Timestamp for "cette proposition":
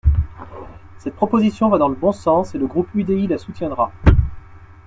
0.97-1.69